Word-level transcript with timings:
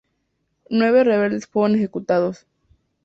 Nueve 0.71 1.03
rebeldes 1.03 1.45
fueron 1.45 1.77
ejecutados. 1.77 2.47